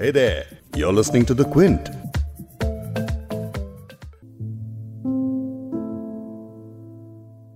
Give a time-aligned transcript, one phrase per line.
[0.00, 1.90] Hey there, you're listening to The Quint.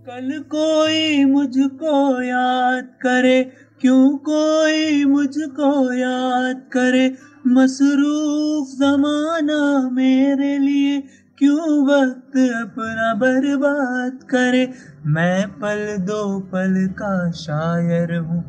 [0.09, 3.41] कल कोई मुझको याद करे
[3.81, 7.07] क्यों कोई मुझको याद करे
[7.57, 9.63] मसरूफ जमाना
[9.97, 11.03] मेरे लिए
[11.39, 14.73] क्यों वक्त अपना बर्बाद करे?
[15.07, 18.43] मैं पल दो पल का शायर हूँ।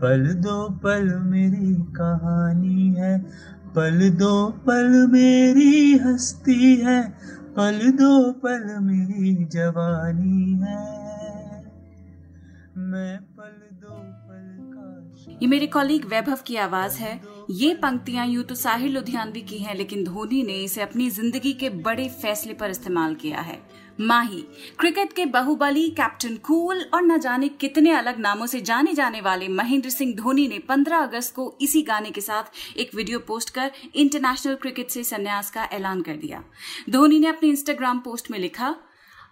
[0.00, 3.20] पल दो पल मेरी कहानी है।
[3.76, 7.10] पल दो पल मेरी हस्ती है।
[7.56, 11.10] पल दो पल मेरी जवानी है।
[12.76, 18.44] मैं पल दो पल का ये मेरे कॉलीग वैभव की आवाज़ है। ये पंक्तियाँ यूँ
[18.44, 22.70] तो साहिर लुधियानवी की हैं, लेकिन धोनी ने इसे अपनी ज़िंदगी के बड़े फैसले पर
[22.70, 23.58] इस्तेमाल किया है।
[24.00, 24.40] माही,
[24.78, 29.48] क्रिकेट के बाहुबली, कैप्टन कूल और न जाने कितने अलग नामों से जाने जाने वाले
[29.50, 33.70] महेंद्र सिंह धोनी ने 15 अगस्त को इसी गाने के साथ एक वीडियो पोस्ट कर
[33.94, 36.42] इंटरनेशनल क्रिकेट से संन्यास का ऐलान कर दिया।
[36.90, 38.74] धोनी ने अपने इंस्टाग्राम पोस्ट में लिखा,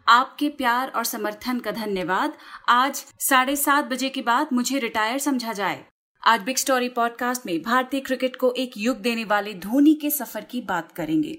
[0.08, 2.36] आपके प्यार और समर्थन का धन्यवाद।
[2.70, 5.84] आज साढ़े सात बजे के बाद मुझे रिटायर समझा जाए।
[6.26, 10.44] आज बिग स्टोरी पॉडकास्ट में भारतीय क्रिकेट को एक युग देने वाले धोनी के सफ़र
[10.44, 11.38] की बात करेंगे।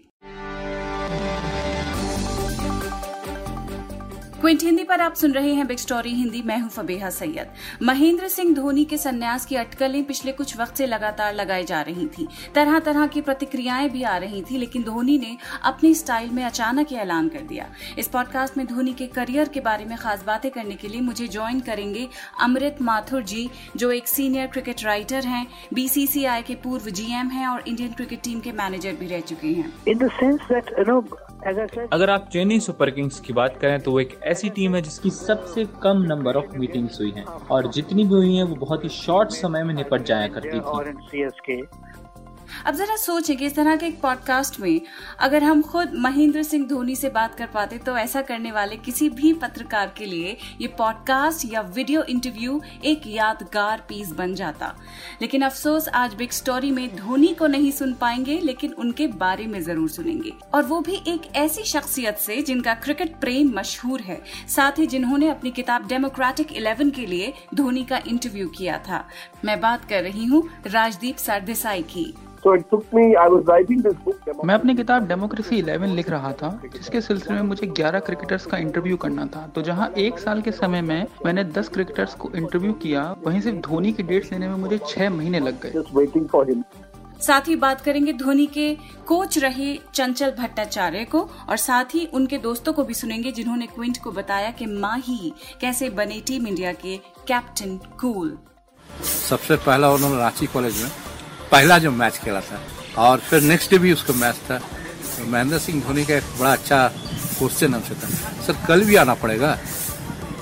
[4.42, 7.48] क्विंट हिंदी पर आप सुन रहे हैं बिग स्टोरी हिंदी। मैं हूँ फबेहा सैयद।
[7.82, 12.06] महेंद्र सिंह धोनी के संन्यास की अटकलें पिछले कुछ वक्त से लगातार लगाई जा रही
[12.08, 16.44] थी। तरह तरह की प्रतिक्रियाएँ भी आ रही थी, लेकिन धोनी ने अपने स्टाइल में
[16.44, 20.24] अचानक ये ऐलान कर दिया। इस पॉडकास्ट में धोनी के करियर के बारे में खास
[20.28, 22.08] बातें करने के लिए मुझे ज्वाइन करेंगे
[22.42, 27.64] अमृत माथुर जी, जो एक सीनियर क्रिकेट राइटर हैं बीसीसीआई के पूर्व जीएम हैं और
[27.68, 31.29] इंडियन क्रिकेट टीम के मैनेजर भी रह चुके हैं। In the sense that, you know
[31.94, 35.10] अगर आप चेन्नई सुपर किंग्स की बात करें तो वो एक ऐसी टीम है जिसकी
[35.10, 38.90] सबसे कम नंबर ऑफ़ मीटिंग्स हुई हैं। और जितनी भी हुई हैं, वो बहुत ही
[38.90, 40.82] शॉर्ट समय में निपट जाया करती थी।
[42.66, 44.82] अब जरा सोचें कि इस तरह के एक पॉडकास्ट में
[45.20, 49.10] अगर हम खुद महेंद्र सिंह धोनी से बात कर पाते तो ऐसा करने वाले किसी
[49.10, 54.74] भी पत्रकार के लिए ये पॉडकास्ट या वीडियो इंटरव्यू एक यादगार पीस बन जाता।
[55.22, 59.62] लेकिन अफसोस, आज बिग स्टोरी में धोनी को नहीं सुन पाएँगे, लेकिन उनके बारे में
[59.62, 64.22] ज़रूर सुनेंगे। और वो भी एक ऐसी शख्सियत से जिनका क्रिकेट प्रेम मशहूर है,
[64.56, 69.08] साथ ही जिन्होंने अपनी किताब डेमोक्रेटिक इलेवन के लिए धोनी का इंटरव्यू किया था।
[69.46, 72.14] मैं बात कर रही हूँ राजदीप सरदेसाई की।
[72.44, 74.28] So it took me, I was writing this book.
[74.46, 78.58] मैं अपनी किताब डेमोक्रेसी 11 लिख रहा था जिसके सिलसिले में मुझे 11 क्रिकेटर्स का
[78.58, 82.74] इंटरव्यू करना था तो जहाँ एक साल के समय में मैंने 10 क्रिकेटर्स को इंटरव्यू
[82.84, 86.30] किया वहीं सिर्फ़ धोनी की डेट्स लेने में मुझे छह महीने लग गए Just waiting
[86.36, 86.64] for him.
[87.22, 88.68] साथ ही बात करेंगे धोनी के
[89.08, 93.98] कोच रहे चंचल भट्टाचार्य को और साथ ही उनके दोस्तों को भी सुनेंगे जिन्होंने क्विंट
[94.04, 96.96] को बताया कि माही कैसे बने टीम इंडिया के
[97.28, 98.38] कैप्टन कूल
[99.04, 100.90] सबसे पहला उन्होंने रांची कॉलेज में
[101.52, 102.62] पहला जो मैच खेला था
[102.98, 106.52] और फिर नेक्स्ट डे भी उसका मैच था। तो महेंद्र सिंह धोनी का एक बड़ा
[106.54, 106.88] अच्छा
[107.38, 108.10] क्वेश्चन हमसे था।
[108.44, 109.60] सर, कल भी आना पड़ेगा?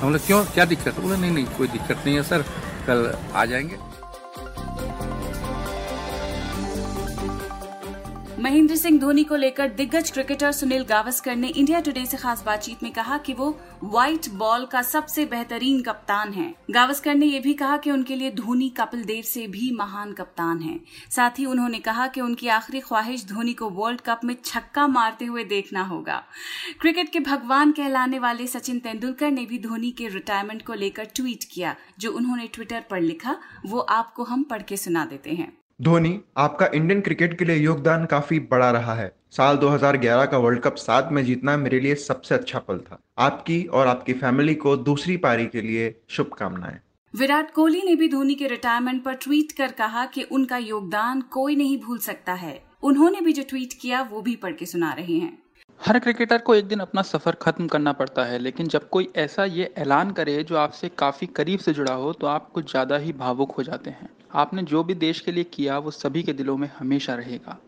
[0.01, 0.45] हम लोग क्यों?
[0.45, 1.00] क्या दिक्कत?
[1.00, 2.41] बोले, नहीं नहीं, कोई दिक्कत नहीं है, सर।
[2.88, 3.97] कल आ जाएँगे।
[8.40, 12.84] महेंद्र सिंह धोनी को लेकर दिग्गज क्रिकेटर सुनील गावस्कर ने इंडिया टुडे से खास बातचीत
[12.84, 13.50] में कहा कि वो
[13.84, 18.31] व्हाइट बॉल का सबसे बेहतरीन कप्तान है। गावस्कर ने यह भी कहा कि उनके लिए
[18.31, 20.80] धोनी कपिल देव से भी महान कप्तान है।
[21.12, 25.25] साथ ही उन्होंने कहा कि उनकी आखिरी ख्वाहिश धोनी को वर्ल्ड कप में छक्का मारते
[25.25, 26.24] हुए देखना होगा।
[26.81, 31.44] क्रिकेट के भगवान कहलाने वाले सचिन तेंदुलकर ने भी धोनी के रिटायरमेंट को लेकर ट्वीट
[31.52, 36.19] किया, जो उन्होंने ट्विटर पर लिखा, वो आपको हम पढ़ के सुना देते हैं। धोनी
[36.38, 40.75] आपका इंडियन क्रिकेट के लिए योगदान काफ़ी बड़ा रहा है। साल 2011 का वर्ल्ड कप
[40.75, 45.17] साथ में जीतना मेरे लिए सबसे अच्छा पल था। आपकी और आपकी फैमिली को दूसरी
[45.17, 46.79] पारी के लिए शुभकामनाएँ।
[47.13, 51.55] विराट कोहली ने भी धोनी के रिटायरमेंट पर ट्वीट कर कहा कि उनका योगदान कोई
[51.55, 55.13] नहीं भूल सकता है। उन्होंने भी जो ट्वीट किया वो भी पढ़ के सुना रहे
[55.13, 55.38] हैं।
[55.81, 59.45] हर क्रिकेटर को एक दिन अपना सफ़र खत्म करना पड़ता है लेकिन जब कोई ऐसा
[59.45, 63.13] ये ऐलान करे जो आपसे काफ़ी करीब से जुड़ा हो तो आप कुछ ज़्यादा ही
[63.15, 66.57] भावुक हो जाते हैं। आपने जो भी देश के लिए किया, वो सभी के दिलों
[66.57, 67.62] में हमेशा रहेगा।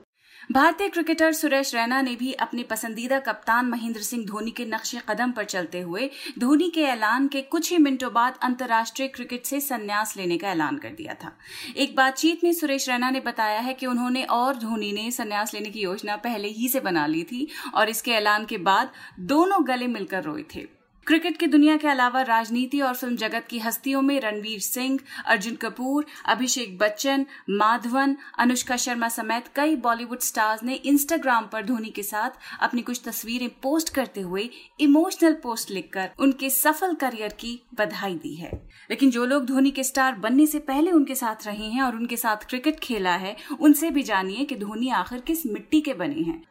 [0.51, 5.31] भारतीय क्रिकेटर सुरेश रैना ने भी अपने पसंदीदा कप्तान महेंद्र सिंह धोनी के नक्शे कदम
[5.31, 6.09] पर चलते हुए
[6.39, 10.77] धोनी के ऐलान के कुछ ही मिनटों बाद अंतर्राष्ट्रीय क्रिकेट से संन्यास लेने का ऐलान
[10.77, 11.37] कर दिया था।
[11.77, 15.69] एक बातचीत में सुरेश रैना ने बताया है कि उन्होंने और धोनी ने संन्यास लेने
[15.69, 19.87] की योजना पहले ही से बना ली थी और इसके ऐलान के बाद दोनों गले
[19.87, 20.78] मिलकर रोए थे।
[21.09, 25.55] क्रिकेट की दुनिया के अलावा राजनीति और फ़िल्म जगत की हस्तियों में रणवीर सिंह, अर्जुन
[25.55, 32.03] कपूर, अभिषेक बच्चन, माधवन, अनुष्का शर्मा समेत कई बॉलीवुड स्टार्स ने इंस्टाग्राम पर धोनी के
[32.03, 32.29] साथ
[32.61, 38.35] अपनी कुछ तस्वीरें पोस्ट करते हुए इमोशनल पोस्ट लिखकर उनके सफल करियर की बधाई दी
[38.35, 38.51] है।
[38.89, 42.17] लेकिन जो लोग धोनी के स्टार बनने से पहले उनके साथ रहे हैं और उनके
[42.17, 46.43] साथ क्रिकेट खेला है, उनसे भी जानिए कि धोनी आखिर किस मिट्टी के बने हैं।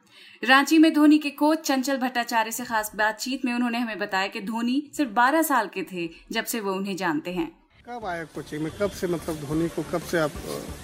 [0.45, 4.41] रांची में धोनी के कोच चंचल भट्टाचार्य से खास बातचीत में उन्होंने हमें बताया कि
[4.41, 8.63] धोनी सिर्फ़ 12 साल के थे जब से वो उन्हें जानते हैं। कब आए कोचिंग
[8.63, 8.73] में?
[8.73, 10.31] कब से मतलब धोनी को कब से आप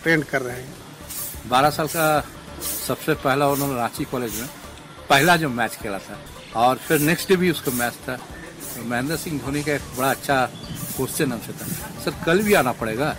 [0.02, 0.74] ट्रेन कर रहे हैं?
[1.48, 2.28] बारह साल का
[2.86, 4.48] सबसे पहला उन्होंने रांची कॉलेज में
[5.10, 6.20] पहला जो मैच खेला था
[6.56, 10.10] और फिर नेक्स्ट डे भी उसका मैच था। तो महेंद्र सिंह धोनी का एक बड़ा
[10.10, 10.46] अच्छा
[10.96, 11.66] क्वेश्चन हमसे था।
[12.00, 13.16] सर कल भी आना पड़ेगा?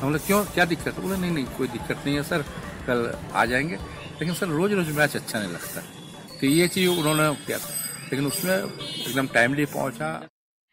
[0.00, 0.44] हम बोले क्यों?
[0.44, 1.00] क्या दिक्कत?
[1.00, 2.42] बोले नहीं नहीं कोई दिक्कत नहीं है सर।
[2.86, 3.78] कल आ जाएँगे।
[4.20, 5.80] लेकिन सर रोज रोज मैच अच्छा नहीं लगता।
[6.40, 7.74] तो ये चीज़ उन्होंने किया था।
[8.04, 10.28] लेकिन उसमें एकदम टाइमली पहुँचा।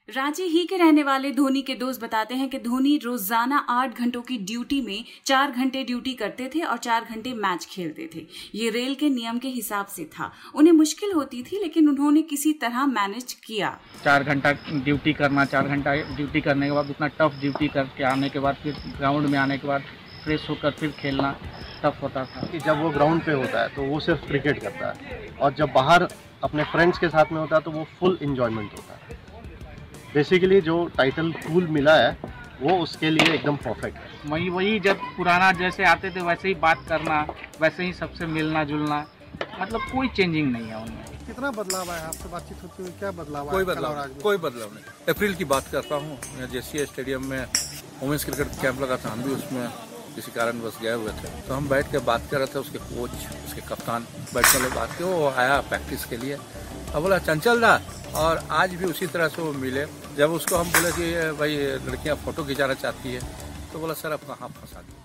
[0.10, 4.22] रांची ही के रहने वाले धोनी के दोस्त बताते हैं कि धोनी रोज़ाना आठ घंटों
[4.22, 8.70] की ड्यूटी में चार घंटे ड्यूटी करते थे और चार घंटे मैच खेलते थे। ये
[8.70, 12.86] रेल के नियम के हिसाब से था। उन्हें मुश्किल होती थी लेकिन उन्होंने किसी तरह
[12.88, 13.70] मैनेज किया।
[14.04, 18.30] चार घंटा ड्यूटी करना चार घंटा ड्यूटी करने के बाद उतना टफ ड्यूटी करके आने
[18.30, 19.84] के बाद फिर ग्राउंड में आने के बाद
[20.24, 21.36] फ्रेश होकर फिर खेलना
[21.84, 24.88] टफ होता था। कि जब वो ग्राउंड पे होता है तो वो सिर्फ़ क्रिकेट करता
[24.88, 26.08] है। और जब बाहर
[26.44, 29.20] अपने फ्रेंड्स के साथ में होता है तो वो फुल इंजॉयमेंट होता है।
[30.14, 32.18] बेसिकली जो टाइटल कूल मिला है
[32.62, 36.54] वो उसके लिए एकदम परफेक्ट है। वही वही जब पुराना जैसे आते थे वैसे ही
[36.62, 37.26] बात करना
[37.62, 39.06] वैसे ही सबसे मिलना जुलना
[39.60, 42.06] मतलब कोई चेंजिंग नहीं है उनमें। कितना बदलाव आया?
[42.08, 45.96] आपसे बातचीत होती हुई क्या बदलाव कोई बदलाव कोई बदलाव नहीं। अप्रैल की बात करता
[45.96, 47.46] हूँ मैं जेसी स्टेडियम में
[48.02, 49.66] वुमेंस क्रिकेट कैंप लगा था हम भी उसमें
[50.16, 52.80] किसी कारण बस गए हुए थे। तो हम बैठ के बात कर रहे थे, उसके
[52.80, 53.12] कोच,
[53.46, 57.82] उसके कप्तान बैठ कर बात की वो आया प्रैक्टिस के लिए। अब बोला, चंचल दा।
[58.16, 59.86] और आज भी उसी तरह से वो मिले।
[60.18, 61.56] जब उसको हम बोले कि भाई
[61.86, 63.20] लड़कियाँ फ़ोटो खिंचाना चाहती है
[63.74, 65.00] तो बोला, सर अब कहाँ फंसा दिया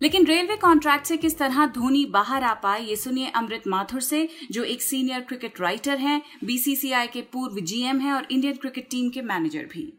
[0.00, 4.28] लेकिन रेलवे कॉन्ट्रैक्ट से किस तरह धोनी बाहर आ पाए, ये सुनिए अमृत माथुर से,
[4.50, 9.08] जो एक सीनियर क्रिकेट राइटर हैं बीसीसीआई के पूर्व जीएम हैं और इंडियन क्रिकेट टीम
[9.10, 9.92] के मैनेजर भी।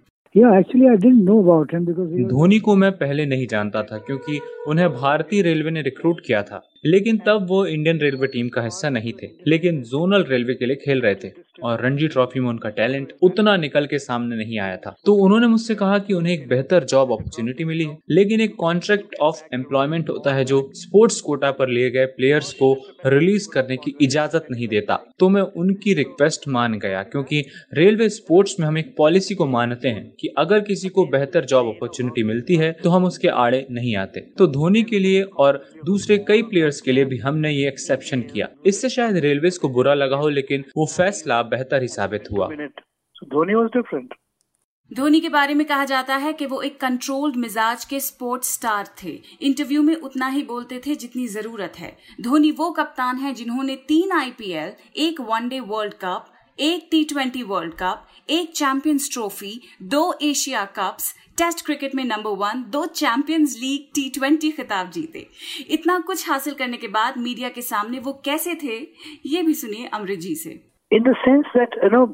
[2.28, 6.62] धोनी को मैं पहले नहीं जानता था, क्योंकि उन्हें भारतीय रेलवे ने रिक्रूट किया था।
[6.84, 10.76] लेकिन तब वो इंडियन रेलवे टीम का हिस्सा नहीं थे लेकिन जोनल रेलवे के लिए
[10.76, 11.32] खेल रहे थे।
[11.64, 15.48] और रणजी ट्रॉफी में उनका टैलेंट उतना निकल के सामने नहीं आया था। तो उन्होंने
[15.48, 20.10] मुझसे कहा कि उन्हें एक बेहतर जॉब अपॉर्चुनिटी मिली है। लेकिन एक कॉन्ट्रैक्ट ऑफ़ एम्प्लॉयमेंट
[20.10, 22.74] होता है जो स्पोर्ट्स कोटा पर लिए गए प्लेयर्स को
[23.06, 27.44] रिलीज़ करने की इजाज़त नहीं देता। तो मैं उनकी रिक्वेस्ट मान गया क्योंकि
[27.74, 31.68] रेलवे स्पोर्ट्स में हम एक पॉलिसी को मानते हैं कि अगर किसी को बेहतर जॉब
[31.68, 36.18] अपॉर्चुनिटी मिलती है तो हम उसके आड़े नहीं आते। तो धोनी के लिए और दूसरे
[36.18, 40.18] कई प्लेयर्स के लिए भी हमने ये एक्सेप्शन किया। इससे शायद रेलवे को बुरा लगा
[40.18, 44.14] हो लेकिन वो फैसला बेहतर ही साबित हुआ। धोनी वॉज़ डिफरेंट
[44.92, 48.88] धोनी के बारे में कहा जाता है कि वो एक कंट्रोल्ड मिजाज के स्पोर्ट्स स्टार
[49.04, 49.12] थे।
[49.42, 54.12] इंटरव्यू में उतना ही बोलते थे जितनी ज़रूरत है। धोनी वो कप्तान है जिन्होंने तीन
[54.12, 59.52] आईपीएल एक वनडे वर्ल्ड कप एक टी ट्वेंटी वर्ल्ड कप एक चैंपियंस ट्रॉफी
[59.92, 65.26] दो एशिया कप्स टेस्ट क्रिकेट में नंबर वन दो चैंपियंस लीग टी ट्वेंटी खिताब जीते।
[65.70, 68.78] इतना कुछ हासिल करने के बाद मीडिया के सामने वो कैसे थे
[69.26, 70.50] ये भी सुनिए अमृत जी से।
[70.92, 72.08] इन the sense that, you know,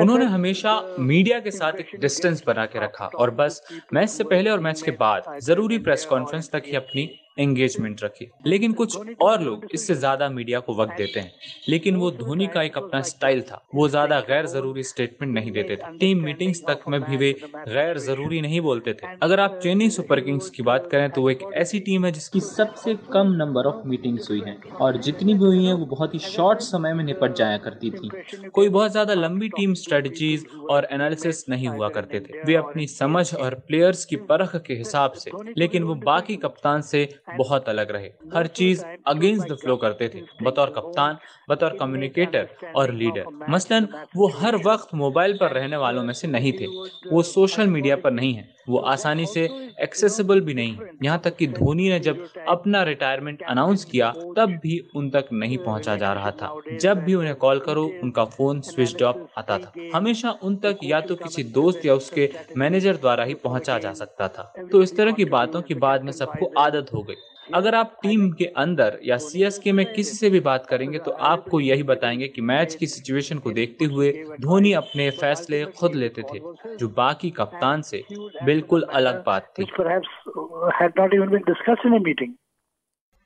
[0.00, 3.60] उन्होंने हमेशा मीडिया के साथ एक डिस्टेंस बना के रखा और बस
[3.94, 7.04] मैच से पहले और मैच के बाद ज़रूरी प्रेस कॉन्फ्रेंस तक ही अपनी
[7.36, 11.32] एंगेजमेंट रखी। लेकिन कुछ और लोग इससे ज़्यादा मीडिया को वक्त देते हैं।
[11.68, 15.76] लेकिन वो धोनी का एक अपना स्टाइल था। वो ज़्यादा गैर ज़रूरी स्टेटमेंट नहीं देते
[15.76, 17.32] थे। टीम मीटिंग्स तक में भी वे
[17.68, 21.30] गैर ज़रूरी नहीं बोलते थे। अगर आप चेन्नई सुपर किंग्स की बात करें तो वो
[21.30, 25.44] एक ऐसी टीम है जिसकी सबसे कम नंबर ऑफ़ मीटिंग्स हुई है। और जितनी भी
[25.44, 29.14] हुई है, वो बहुत ही शॉर्ट समय में निपट जाया करती थी। कोई बहुत ज़्यादा
[29.14, 34.16] लंबी टीम स्ट्रेटजीज और एनालिसिस नहीं हुआ करते थे। वे अपनी समझ और प्लेयर्स की
[34.28, 39.48] परख के हिसाब से, लेकिन वो बाकी कप्तान से बहुत अलग रहे। हर चीज़ अगेंस्ट
[39.52, 45.32] द फ्लो करते थे। बतौर कप्तान, बतौर कम्युनिकेटर और लीडर मसलन, वो हर वक्त मोबाइल
[45.32, 46.66] पर रहने वालों में से नहीं थे।
[47.12, 49.44] वो सोशल मीडिया पर नहीं है। वो आसानी से
[49.82, 54.78] एक्सेसिबल भी नहीं। यहाँ तक कि धोनी ने जब अपना रिटायरमेंट अनाउंस किया, तब भी
[54.94, 59.02] उन तक नहीं पहुँचा जा रहा था। जब भी उन्हें कॉल करो, उनका फ़ोन स्विच
[59.02, 63.34] ऑफ़ आता था। हमेशा उन तक या तो किसी दोस्त या उसके मैनेजर द्वारा ही
[63.34, 67.02] पहुँचा जा सकता था। तो इस तरह की बातों की बाद में सबको आदत हो
[67.02, 67.11] गई।
[67.54, 71.60] अगर आप टीम के अंदर या सीएसके में किसी से भी बात करेंगे तो आपको
[71.60, 76.40] यही बताएँगे कि मैच की सिचुएशन को देखते हुए धोनी अपने फैसले खुद लेते थे
[76.76, 78.04] जो बाकी कप्तान से
[78.44, 79.70] बिल्कुल अलग बात थी uh.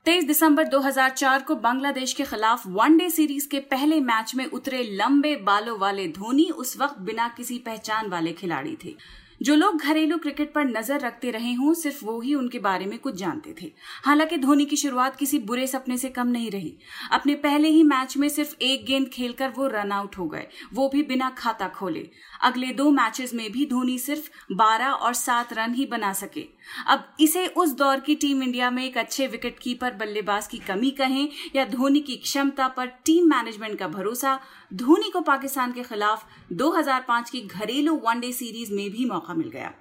[0.05, 5.35] 23 दिसंबर 2004 को बांग्लादेश के खिलाफ वनडे सीरीज़ के पहले मैच में उतरे लंबे
[5.35, 8.95] बालों वाले धोनी उस वक्त बिना किसी पहचान वाले खिलाड़ी थे
[9.41, 12.99] जो लोग घरेलू क्रिकेट पर नज़र रखते रहे हों, सिर्फ़ वो ही उनके बारे में
[12.99, 13.71] कुछ जानते थे।
[14.05, 16.77] हालाँकि धोनी की शुरुआत किसी बुरे सपने से कम नहीं रही।
[17.11, 20.89] अपने पहले ही मैच में सिर्फ़ एक गेंद खेलकर वो रन आउट हो गए। वो
[20.89, 22.09] भी बिना खाता खोले।
[22.41, 26.45] अगले दो मैचेस में भी धोनी सिर्फ़ 12 और 7 रन ही बना सके।
[26.87, 30.91] अब इसे उस दौर की टीम इंडिया में एक अच्छे विकेट कीपर बल्लेबाज की कमी
[30.91, 34.39] कहें या धोनी की क्षमता पर टीम मैनेजमेंट का भरोसा,
[34.73, 39.73] धोनी को पाकिस्तान के खिलाफ 2005 की घरेलू वनडे सीरीज़ में भी मौका मिल गया।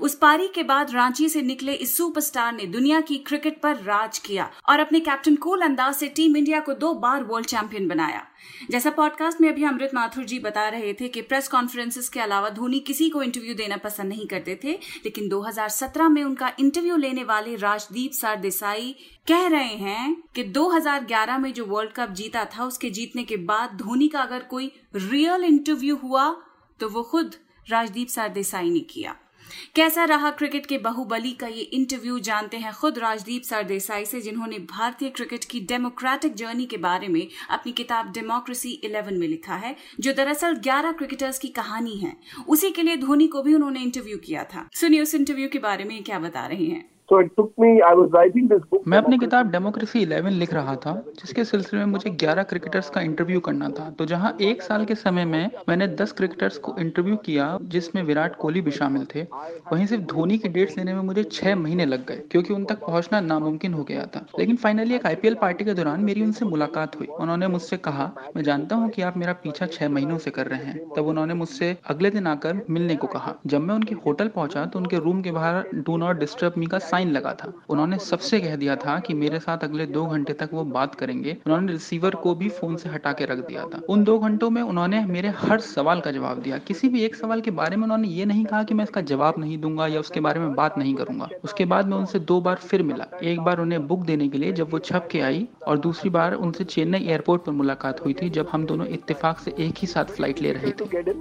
[0.00, 4.18] उस पारी के बाद रांची से निकले इस सुपरस्टार ने दुनिया की क्रिकेट पर राज
[4.18, 8.24] किया और अपने कैप्टन कूल अंदाज से टीम इंडिया को दो बार वर्ल्ड चैंपियन बनाया।
[8.70, 12.50] जैसा पॉडकास्ट में अभी अमृत माथुर जी बता रहे थे कि प्रेस कॉन्फ्रेंसिस के अलावा
[12.50, 14.72] धोनी किसी को इंटरव्यू देना पसंद नहीं करते थे,
[15.04, 18.94] लेकिन 2017 में उनका इंटरव्यू लेने वाले राजदीप सरदेसाई
[19.28, 23.76] कह रहे हैं कि 2011 में जो वर्ल्ड कप जीता था, उसके जीतने के बाद
[23.76, 26.30] धोनी का अगर कोई रियल इंटरव्यू हुआ
[26.80, 27.34] तो वो खुद
[27.70, 29.16] राजदीप सरदेसाई ने किया।
[29.74, 34.58] कैसा रहा क्रिकेट के बहुबली का ये इंटरव्यू जानते हैं खुद राजदीप सरदेसाई से, जिन्होंने
[34.58, 39.76] भारतीय क्रिकेट की डेमोक्रेटिक जर्नी के बारे में अपनी किताब डेमोक्रेसी 11 में लिखा है,
[40.00, 42.16] जो दरअसल 11 क्रिकेटर्स की कहानी है।
[42.48, 45.84] उसी के लिए धोनी को भी उन्होंने इंटरव्यू किया था। सुनिए उस इंटरव्यू के बारे
[45.84, 48.82] में क्या बता रहे हैं। So it took me, I was writing this book.
[48.88, 53.00] मैं अपनी किताब डेमोक्रेसी 11 लिख रहा था जिसके सिलसिले में मुझे 11 क्रिकेटर्स का
[53.00, 57.16] इंटरव्यू करना था। तो जहाँ एक साल के समय में मैंने 10 क्रिकेटर्स को इंटरव्यू
[57.16, 59.22] किया जिसमें विराट कोहली भी शामिल थे
[59.72, 62.84] वहीं सिर्फ़ धोनी की डेट्स लेने में मुझे छह महीने लग गए क्योंकि उन तक
[62.86, 66.98] पहुँचना नामुमकिन हो गया था। लेकिन फाइनली एक आईपीएल पार्टी के दौरान मेरी उनसे मुलाकात
[67.00, 70.46] हुई। उन्होंने मुझसे कहा मैं जानता हूँ की आप मेरा पीछा छह महीनों से कर
[70.46, 74.28] रहे हैं। तब उन्होंने मुझसे अगले दिन आकर मिलने को कहा। जब मैं उनके होटल
[74.36, 77.98] पहुँचा तो उनके रूम के बाहर डू नॉट डिस्टर्ब मी का साइन लगा था। उन्होंने
[77.98, 81.72] सबसे कह दिया था कि मेरे साथ अगले दो घंटे तक वो बात करेंगे। उन्होंने
[81.72, 85.04] रिसीवर को भी फ़ोन से हटा के रख दिया था। उन दो घंटों में उन्होंने
[85.06, 88.24] मेरे हर सवाल का जवाब दिया। किसी भी एक सवाल के बारे में उन्होंने ये
[88.24, 91.28] नहीं कहा कि मैं इसका जवाब नहीं दूँगा या उसके बारे में बात नहीं करूँगा।
[91.44, 94.52] उसके बाद मैं उनसे दो बार फिर मिला। एक बार उन्हें बुक देने के लिए
[94.52, 98.30] जब वो छप के आई और दूसरी बार उनसे चेन्नई एयरपोर्ट पर मुलाकात हुई थी
[98.30, 101.12] जब हम दोनों इत्तेफाक से एक ही साथ फ़्लाइट ले रहे थे।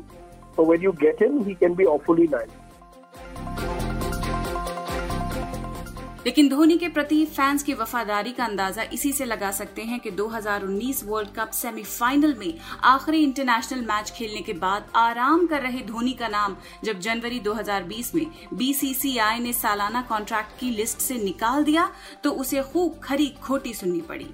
[6.28, 10.12] लेकिन धोनी के प्रति फैंस की वफादारी का अंदाज़ा इसी से लगा सकते हैं कि
[10.12, 12.54] 2019 वर्ल्ड कप सेमीफाइनल में
[12.84, 18.14] आखिरी इंटरनेशनल मैच खेलने के बाद आराम कर रहे धोनी का नाम जब जनवरी 2020
[18.16, 21.90] में बीसीसीआई ने सालाना कॉन्ट्रैक्ट की लिस्ट से निकाल दिया
[22.24, 24.28] तो उसे खूब खरी खोटी सुननी पड़ी।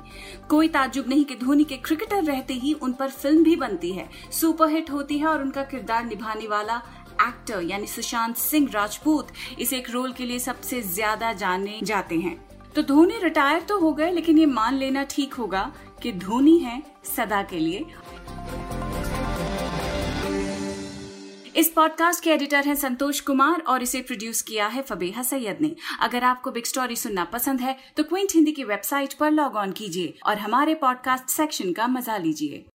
[0.49, 4.09] कोई ताजुब नहीं कि धोनी के क्रिकेटर रहते ही उन पर फ़िल्म भी बनती है।
[4.31, 6.81] सुपरहिट होती है और उनका किरदार निभाने वाला
[7.21, 12.37] एक्टर यानी सुशांत सिंह राजपूत इस एक रोल के लिए सबसे ज़्यादा जाने जाते हैं।
[12.75, 16.81] तो धोनी रिटायर तो हो गए, लेकिन ये मान लेना ठीक होगा कि धोनी है
[17.05, 17.85] सदा के लिए।
[21.55, 25.75] इस पॉडकास्ट के एडिटर हैं संतोष कुमार और इसे प्रोड्यूस किया है फबेहा सैयद ने।
[26.01, 29.71] अगर आपको बिग स्टोरी सुनना पसंद है तो क्विंट हिंदी की वेबसाइट पर लॉग ऑन
[29.71, 32.65] कीजिए और हमारे पॉडकास्ट सेक्शन का मज़ा लीजिए।